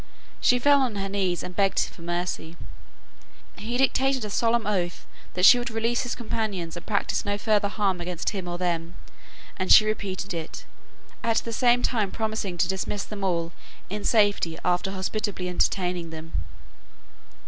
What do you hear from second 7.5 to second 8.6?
harm against him or